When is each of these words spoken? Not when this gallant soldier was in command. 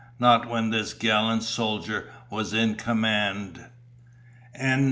Not 0.17 0.49
when 0.49 0.71
this 0.71 0.95
gallant 0.95 1.43
soldier 1.43 2.09
was 2.31 2.53
in 2.55 2.73
command. 2.73 3.63